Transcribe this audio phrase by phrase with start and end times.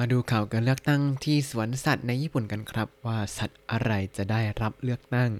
[0.00, 5.30] มาดูข่าวการเลือกตั้งที่สวนสัตว์ในญี่ปุ่นกันครับ ว่าสัตว์อะไรจะได้รับเลือกตั้ง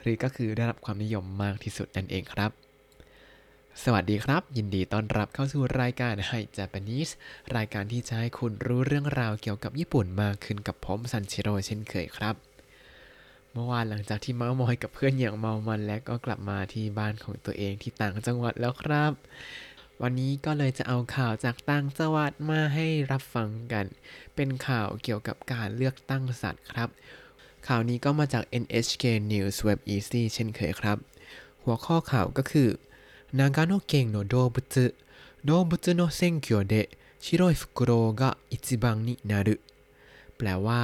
[0.00, 2.50] หรือก็คือได้รับความนิยมมากที่สุดนั่นเองครับ
[3.82, 7.12] สวัสดีครับ ยินดีต้อนรับเข้าสู่รายการไฮ Japanese
[7.56, 12.34] รายการที่จะให้คุณรู้เรื่องราวเกี่ยวกับญี่ปุ่นมากขึ้นกับผมซันชิโร่เช่นเคยครับ
[13.52, 19.12] เมื่อวานหลังจากที่เมามอยกับเพื่อนอย่างเมามันและก็กลับมาที่บ้านของตัวเองที่ต่างจังหวัดแล้วครับ
[20.02, 23.86] วันนี้ก็เลยจะเอาข่าวจากต่างจังหวัดมาให้รับฟังกัน
[24.34, 26.88] เป็นข่าวเกี่ยวกับการเลือกตั้งสัตว์ครับ
[27.68, 30.98] ข่าวนี้ก็มาจาก NHK News Web Easy เช่นเคยครับ
[31.64, 32.68] หัวข้อข่าวก็คือ
[33.38, 34.76] นางาโนเกงโนโดบุต
[35.44, 36.74] โดบุตโนเซนเกียวเด
[37.24, 39.54] ชิโรฟุกุโรกะอิจิบังนินารุ
[40.36, 40.82] แปลว่า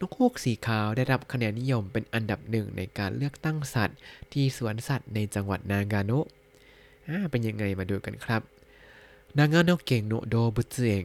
[0.00, 3.98] นกฮูกสีขาวได้รับคะแนนนิยมเป็นอันดับหนึ่งในการเลือกตั้งสัตว์
[4.32, 6.24] ที่สวนสัตว์ในจังหวัดนางาโนะ
[7.30, 11.04] เป็นยังไงมาดูกันครับางาโนเก่งโนโดบุตเอง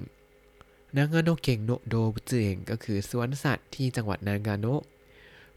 [0.98, 4.66] นางาโนเก่งโนโดบุตเองก็คือสวนสัตว์ที่จังหวัดนางาโน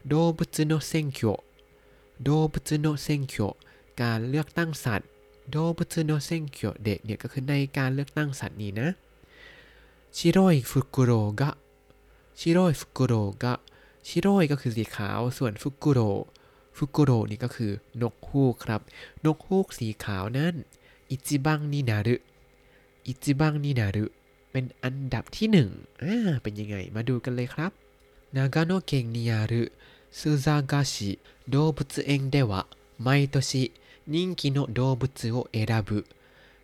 [0.07, 1.37] โดบุตโนเซงเคียว
[2.23, 3.51] โดบุตโนเซงเคียว
[4.01, 5.07] การเลือกตั้งสัตว์
[5.49, 8.87] โดบุตโนเซงเคียวเดะเนี่ยก็คือในการเลือกตั้งสัตว์นี้นะ
[10.17, 11.49] ชิโรยฟุกุโรกะ
[12.39, 13.53] ชิโร่ฟุกุโรก็
[14.07, 15.99] ชิโร่ก็คือสีขาวส่วนฟุกุโร
[16.77, 18.81] ฟุกุโรนี่ก็คือนกฮูกครับ
[19.25, 20.53] นกฮูกสีขาวนั้น
[21.09, 22.15] อิจิบังนินารุ
[23.06, 24.06] อิจิบังนินารุ
[24.52, 25.68] เป็นอันดับที่หนึ่ง
[26.02, 27.72] อ่าเป็นยังไง มาดูกันเลยครับ
[28.36, 29.62] นากาโนะเกงนิยารุ
[30.18, 31.10] ซูซากาชิ
[31.52, 31.78] 動物
[32.10, 32.52] 園では
[33.04, 33.36] 毎年
[34.12, 35.90] 人気の動物を選ぶ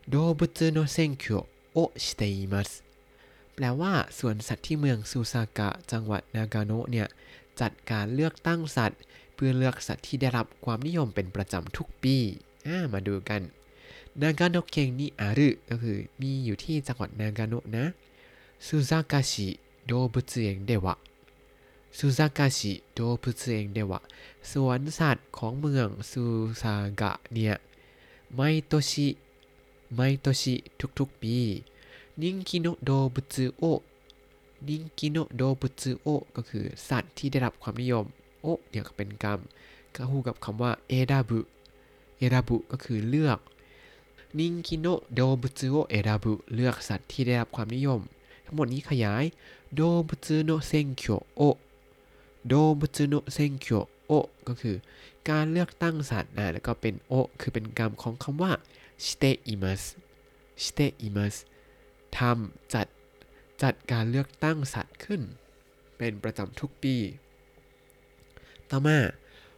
[0.08, 2.84] 動物の選挙をしています
[3.54, 7.08] แปลว่าสวนสัตว์ที่เมืองซูซากะจังหวัดนากาโนะเนี่ย
[7.60, 9.00] จัดการเลือกตั้งสัตว์
[9.34, 12.16] เพื่อเลือกสัตว์ที่ได้รับความนิยมเป็นประจำทุกปี
[12.66, 13.40] อ่ามาดูกัน
[14.19, 17.83] นากาโนะเคงนิอารุก็คือมีอยู่ที่จังหวัดนากาโนะนะ
[18.65, 19.47] ซูซากะชิ
[19.85, 20.95] โดบุตเองเดวะ
[21.97, 23.99] ซูซากะชิโดบุตเองเดวะ
[24.49, 26.23] สวนสัตว์ของเมืองซู
[26.61, 27.55] ซากะเนี่ย
[28.35, 29.07] ไมโตชิ
[29.95, 30.53] ไมโตชิ
[30.99, 31.37] ทุกๆปี
[32.21, 33.63] 人気の動物を
[34.67, 38.05] 人気の動物をก็คือสัตว์ที่ได้รับความนิยม
[38.41, 39.39] を เนี่ยเป็นกรรม
[39.95, 41.39] ก็คู่กับคำว่าเอดาบุ
[42.17, 43.39] เอดาบุก็คือเลือก
[44.39, 47.99] 人気の動物を選ぶเลือกสัตว์ที่ได้รับความนิยม
[48.45, 49.23] ทั้งหมดนี้ขยาย
[49.75, 53.73] 動物の選挙を 動物の選挙
[54.07, 54.11] โอ
[54.47, 54.75] ก็คือ
[55.29, 58.51] การเลือกตั้งสัตว์นะแล้วก็เป็นโอคือเป็นกรรมของคำว่า
[59.03, 59.83] ชิเตอิมัส
[60.61, 61.35] ชิเตอิมัส
[62.17, 62.87] ทำจัด
[63.61, 65.21] จัดการเลือกตั้งสัตว์ขึ้น
[65.97, 66.95] เป็นประจำทุกปี
[68.69, 68.97] ต่อมา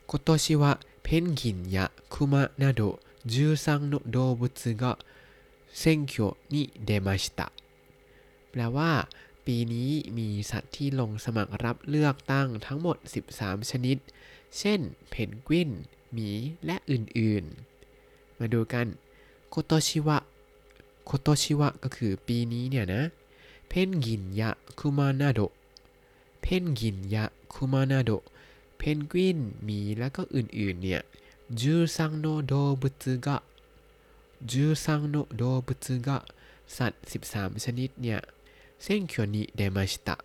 [0.05, 0.71] โกโตชิวะ
[1.03, 2.81] เพนกินยะคุมะนาโด
[3.26, 4.98] 13の動物が
[5.72, 7.52] 選挙に出ました
[8.50, 8.92] แปลว่า
[9.46, 12.96] ปีนี้มีสัตว์ที่ลงสมัครรับเลือกตั้งทั้งหมด
[13.34, 13.96] 13 ชนิด
[14.58, 15.70] เช่น เพนกวิน
[16.12, 16.30] หมี
[16.66, 18.86] และอื่นๆ มาดูกัน
[19.50, 20.24] 今年は
[21.04, 23.02] โคโตชิวะก็คือปีนี้เนี่ยนะ
[23.68, 25.40] เพนกินยะคุมานาโด
[26.40, 28.10] เพนกินยะคุมานาโด
[28.78, 31.02] เพนกวินหมีแล้วก็อื่นๆเนี่ย
[31.60, 33.36] จูซังโนโดบุตสึกะ
[34.50, 36.18] จูซังโนโดบุตสึกะ
[36.76, 38.18] สัตว์ 13 ชนิดเนี่ย
[38.82, 40.16] เซ็งเคียวนิเดมาชิตะ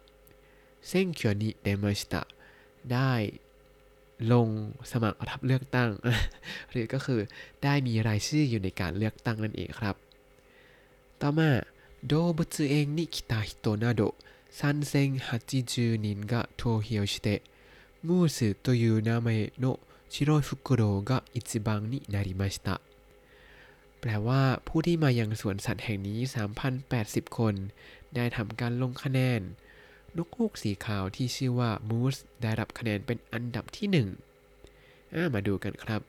[0.88, 2.22] เซ็งเคียวนิเดมาชิตะ
[2.92, 3.12] ได้
[4.32, 4.48] ลง
[4.92, 5.90] สมัครรับเลือกตั้ง
[6.72, 7.22] หรือก็คือ
[7.64, 9.96] ได้มีรายชื่ออยู่ในการเลือกตั้งนั่นเองครับ
[11.22, 11.50] ต่อมา
[12.12, 12.40] 動物
[12.74, 14.02] 園に来た人など
[14.52, 17.28] 3080人が投票して
[18.04, 19.80] ムースという名前の
[20.10, 22.82] 白いフクロウが一番になりました
[24.00, 26.20] แปลว่าผู้ที่มายังสวนสัตว์แห่งนี้
[26.78, 27.56] 3,080 คน
[28.16, 29.42] ได้ทำการลงคะแนน
[30.18, 34.08] นกฮูกสีขาวที่ชื่อว่ามูสได้รับคะแนนเป็นอันดับที่หนึ่ง
[35.14, 36.02] อ่ามาดูกันครับ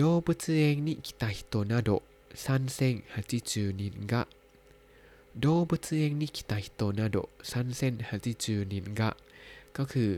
[0.00, 2.02] 動物園に来た人など
[2.34, 4.28] 3080人が
[5.36, 9.16] 動物園に来た人など3080人が
[9.76, 10.10] ก็คือ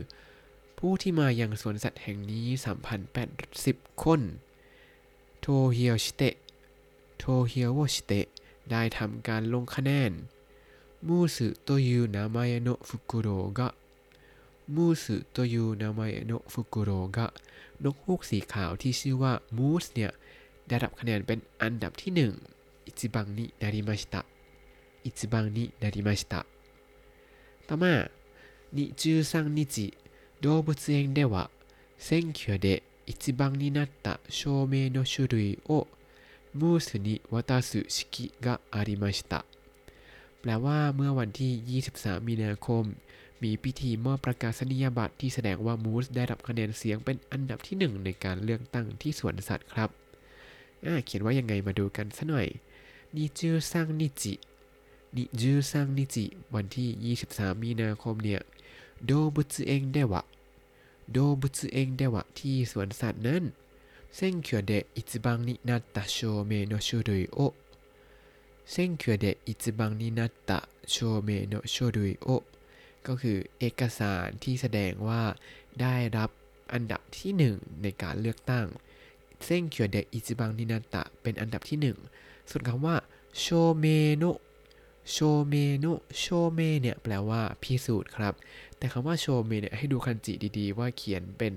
[0.78, 2.46] ผู้ที่มายังสวนสัตว์แห่งนี้
[3.24, 4.20] 3,080 คน
[5.40, 6.34] โทเฮียวชิเตะ
[7.18, 8.26] โทเฮียวชิเตะ
[8.70, 10.12] ได้ทำการลงคะแนน
[11.06, 13.28] มูสึโตยูนามาเอโนะฟุกุโร
[13.58, 13.68] กะ
[14.74, 17.26] มูสึโตยูนามาเอโนะฟุกุโรกะ
[17.84, 20.10] นกฮูกสีขาวที่ชื่อว่ามูสเนี่ย
[20.68, 22.32] ได้รับคะแนนเป็นอันดับที่หนึ่ง
[22.84, 24.20] อิจิบังนินาริมาชิตะ
[25.04, 26.40] อิจิบังนินาริมาชิตะ
[27.66, 27.94] ต่อมา
[28.76, 29.78] 23日
[30.41, 31.49] 動物園では
[31.97, 35.87] 選挙で一番になった証明の種類を
[36.53, 39.45] ムースに渡す式がありました
[40.41, 42.85] แปล ลว่าเมื่อวันที่ 23 มีนาคม
[43.43, 49.89] มีพิธีมอบประกาศนียบัตรที่แสดงว่ามูสได้รับคะแนนเสียงเป็นอันดับที่ 1 ในการเลือกตั้งที่สวนสัตว์ครับ
[50.85, 52.47] อ่าเขียนว่ายังไงมาดูกันสัหน่อย
[53.15, 54.33] นิจูซังนิจิ
[55.15, 56.25] นิจูซังนิจิ
[56.55, 58.41] วันที่ 23 มีนาคมเนี่ย
[59.06, 63.44] 動物園では 動物園では ที่สวนสัตว์นั้น
[64.16, 67.38] 選挙で一番になった証明の書類を
[68.70, 72.28] 選挙で一番になった証明の書類を
[73.06, 75.22] ก็คือเอกสารที่แสดงว่า
[75.80, 76.30] ได้รับ
[76.72, 78.66] อันดับที่หนึ่งในการเลือกตั้ง
[79.44, 81.98] 選挙で一番になった เป็นอันดับที่หนึ่ง
[82.50, 82.96] ส่วนคำว่า
[83.38, 83.44] 証
[83.78, 83.84] 明
[84.16, 84.24] の
[85.10, 85.86] 証明の
[86.18, 88.34] 証明 เนี่ยแปลว่าพิสูจน์ครับ
[88.78, 91.52] แต่คำว่าโชเมเนี่ยให้ดูคันจิดีๆ ว่าเขียนเป็น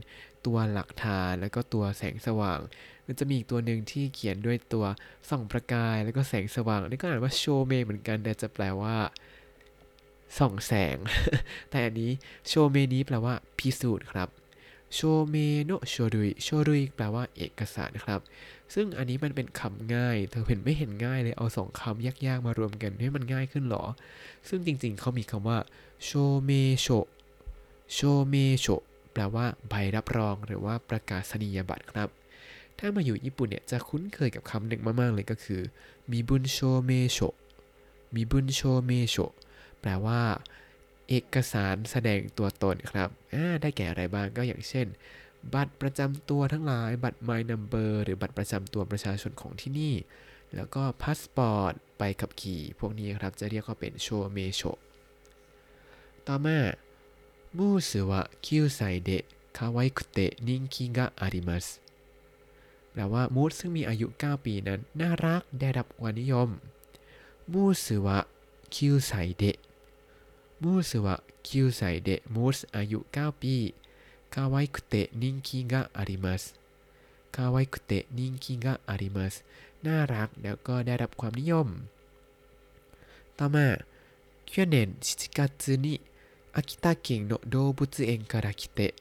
[0.45, 2.59] ตัวหลักฐานแล้วก็ตัวแสงสว่าง
[3.05, 4.85] มันจะมีอีกตัวหนึ่งที่เขียนด้วยตัว
[5.29, 8.95] ส่องประกายแล้วก็แสงสว่างนี่ก็อ่านว่า しょうめい เหมือนกันแต่จะแปลว่า
[10.37, 10.97] ส่องแสง
[11.69, 12.11] แต่อันนี้
[12.47, 14.29] โชเมนี้แปลว่าพิสูจน์ครับ
[14.93, 14.99] 証
[15.29, 15.35] 明
[15.65, 18.19] の書類 書類 แปลว่าเอกสารครับ
[18.73, 23.83] ซึ่งอันนี้มันเป็นคำง่าย เธอเห็นไม่เห็นง่ายเลย เอาสองคำยากๆมารวมกันให้มันง่ายขึ้นหรอ
[24.49, 25.57] ซึ่งจริงๆ เขามีคำว่า
[26.03, 26.09] โช
[26.43, 26.87] เมโช
[27.93, 28.67] โชเมโช
[29.13, 32.09] แปลว่าใบรับรองหรือว่าประกาศนียบัตรครับ
[32.79, 35.61] ถ้ามาอยู่ญี่ปุ่นเนี่ยจะคุ้นเคยกับคำหนึ่งมากๆเลยก็คือ
[36.11, 37.19] มีบุญโชเมโช
[38.15, 39.15] มีบุญโชเมโช
[39.81, 40.21] แปลว่า
[41.13, 43.09] เอกสารแสดงตัวตนครับ
[43.61, 44.87] ได้แก่อะไรบ้างก็อย่างเช่น
[45.53, 49.93] บัตรประจำตัวทั้งหลาย บัตร My Number หรือบัตรประจำตัวประชาชนของที่นี่
[50.55, 54.61] แล้วก็พาสปอร์ต ใบขับขี่ พวกนี้ครับจะเรียกว่าเป็น証明書
[56.27, 56.59] ต่อมา
[57.57, 61.65] ムースは9歳でかわいくて人気があります
[62.91, 66.49] แปลว่ามูสซึ่งมีอายุ 9 ปีนั้น น่ารักได้รับความนิยม
[67.51, 68.19] ムースは9
[68.75, 69.57] 歳で
[70.62, 71.16] มูสวะ
[71.46, 73.56] คิวไซเดะมูสอายุ 9 ปี
[74.34, 76.44] คาวายคุเตะนิงคิกะอาริมัส
[77.34, 79.34] คาวายคุเตะนิงคิกะอาริมัส
[79.86, 81.68] น่ารักแล้วก็ได้รับความนิยม
[83.38, 83.66] ต่อมา
[84.50, 86.00] 去年7月に
[86.52, 88.94] 秋田県の動物園から来て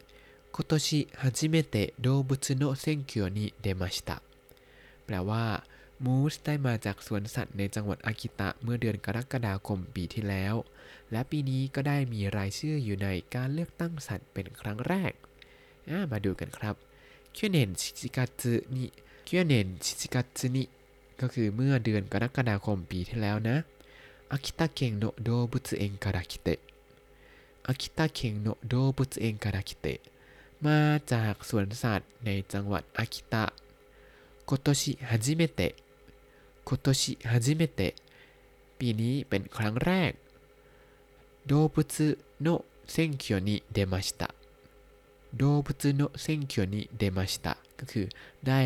[0.52, 4.22] 今年初めて動物の選挙に出ました
[5.06, 5.64] แปลว่า
[6.05, 10.55] มูสได้มาจากสวนสัตว์ในจังหวัดอากิตะเมื่อเดือนกรกฎาคมปีที่แล้ว
[11.13, 15.13] และปีนี้ก็ได้มีรายชื่ออยู่ในการเลือกตั้งสัตว์เป็นครั้งแรก
[16.13, 16.75] มาดูกันครับ
[17.33, 18.87] เคียนเนนชิจิกัตซึนิ
[19.25, 20.65] เคียนเนนชิจิกัตซึนิ
[21.21, 23.57] ก็คือเมื่อเดือนกรกฎาคมปีที่แล้วนะ
[24.33, 29.99] 秋田県の動物園から来て 秋田県の動物園から来て
[30.67, 30.79] มา
[31.13, 33.45] จากสวนสัตว์ในจังหวัดอากิตะ
[34.45, 35.73] 今年初めて
[36.70, 37.94] คโตชิฮาจิเมเตะ
[38.80, 40.12] ปีนี้เป็นครั้งแรก
[41.46, 41.98] โดบุต
[42.42, 42.48] โน
[42.92, 44.30] เซนคิโอนิเดมาชิตะ
[45.38, 48.06] โดบุตโนเซนคิโอนิเดมาชิตะก็คือ
[48.48, 48.60] ได้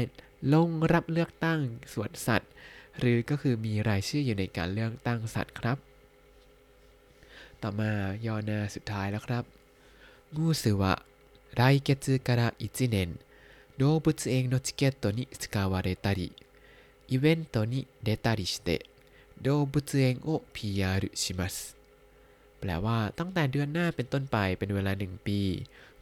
[0.53, 1.59] ลงรับเลือกตั้ง
[1.93, 2.51] สวนสัตว์
[2.99, 5.77] หรือก็คือมีรายชื่ออยู่ในการเลือกตั้งสัตว์ครับ
[7.61, 7.91] ต่อมา
[8.25, 9.43] ย่อหน้าสุดท้ายแล้วครับ
[10.35, 10.93] มูสวะ
[11.59, 11.89] 来月
[12.27, 12.95] から1年
[13.79, 16.33] 動物園のチケットに使われたり
[17.07, 18.85] イベントに出たりして
[19.41, 21.75] 動物園を PR します
[22.59, 25.39] แปลว่าตั้งแต่เดือนหน้าเป็นต้นไปเป็นเวลาหนึ่งปี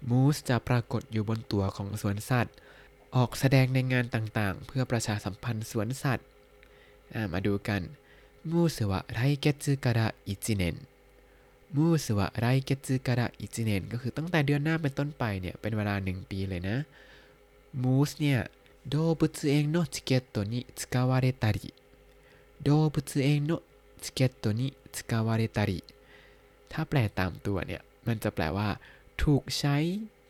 [0.09, 2.55] มูสจะปรากฏอยู่บนตัวของสวนสัตว์
[3.15, 6.27] ออกแสดงในงานต่างๆ เพื่อประชาสัมพันธ์สวนสัตว์
[7.33, 7.81] มาดูกัน
[8.51, 9.45] มูสวะ来月
[9.83, 10.63] から1年
[11.75, 16.77] มูสวะไรเกจืกระอิจิเนนก็คือตั้งแต่เดือนหน้าเป็นต้นไปเนี่ยเป็นเวลาหนึ่งปีเลยนะ
[17.83, 18.39] มูสเนี่ย
[18.87, 21.73] 動物園のチケットに使われたり
[22.61, 23.61] 動物園の
[24.01, 25.83] チケットに使われたり
[26.71, 28.69] ถ้าแปลตามตัวเนี่ยมันจะแปลว่า
[29.23, 29.77] ถูกใช้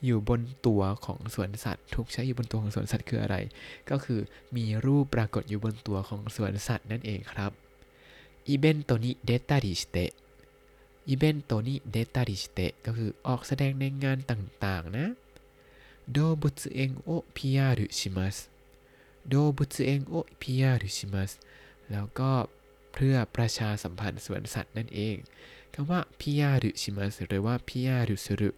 [0.05, 3.35] อยู่บนตัวของสวนสัตว์ ถูกใช้อยู่บนตัวของสวนสัตว์คืออะไร
[3.89, 4.19] ก็คือ
[4.55, 7.51] มีรูปปรากฏอยู่บนตัวของสวนสัตว์นั่นเองครับ
[8.47, 10.13] イベントに出たりして
[11.07, 15.07] อิเวนโตนี้เดตาริสเตก็คือออกแสดงในงานต่างๆนะ
[16.13, 18.37] โดบุตเองโอพิยารุชิมัส
[19.29, 21.31] โดบุตเองโอพิยารุชิมัส
[21.91, 22.31] แล้วก็
[22.93, 25.15] เพื่อประชาสัมพันธ์สวนสัตว์นั่นเอง
[25.73, 28.49] คำว่าพิยารุชิมัสหรือว่าพิยารุสุรุ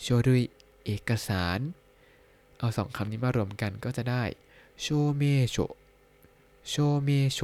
[0.00, 0.42] โชรุย
[0.84, 1.58] เอกสาร
[2.58, 4.24] เอาสองคำนี้มารวมกันก็จะได้
[4.80, 4.86] โช
[5.16, 5.56] เมโช
[6.68, 7.40] 証明書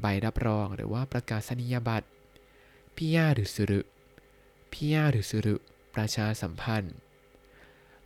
[0.00, 2.08] ใบรับรองหรือว่าประกาศนียบัตร
[2.96, 5.56] PRする PRする
[5.94, 6.94] ประชาสัมพันธ์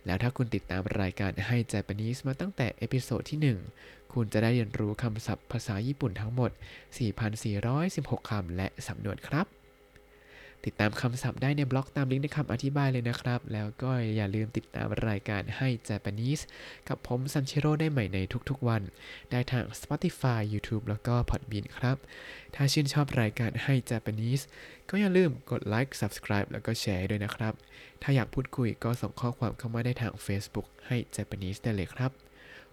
[0.05, 6.51] แล้วถ้าคุณติดตามรายการให้ Japanese มาตั้งแต่ episode ที่ 1 คุณจะได้เรียนรู้คำศัพท์ภาษาญี่ปุ่นทั้งหมด
[7.39, 9.47] 4,416 คำและสำนวนครับ
[10.65, 16.43] ติดตามคำศัพท์ได้ในบล็อกตามลิงก์ในคำอธิบายเลยนะครับ แล้วก็อย่าลืมติดตามรายการให้ Japanese
[16.87, 18.81] กับผมซันเชโร่ได้ใหม่ในทุกๆวัน
[19.31, 21.97] ได้ทาง Spotify YouTube แล้วก็ Podbean ครับ
[22.55, 24.43] ถ้าชื่นชอบรายการให้ Japanese
[24.89, 27.53] ก็อย่าลืมกดไลค์ Subscribe แล้วก็แชร์ด้วยนะครับ
[28.01, 32.11] ถ้าอยากพูดคุยก็ส่งข้อความเข้ามาได้ทาง Facebook ให้ Japanese ได้เลยครับ